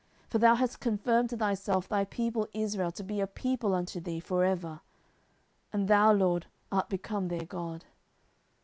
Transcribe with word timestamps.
10:007:024 0.29 0.31
For 0.31 0.37
thou 0.39 0.55
hast 0.55 0.79
confirmed 0.79 1.29
to 1.29 1.37
thyself 1.37 1.87
thy 1.87 2.05
people 2.05 2.47
Israel 2.55 2.91
to 2.91 3.03
be 3.03 3.19
a 3.21 3.27
people 3.27 3.75
unto 3.75 3.99
thee 3.99 4.19
for 4.19 4.43
ever: 4.43 4.81
and 5.71 5.87
thou, 5.87 6.11
LORD, 6.11 6.47
art 6.71 6.89
become 6.89 7.27
their 7.27 7.45
God. 7.45 7.85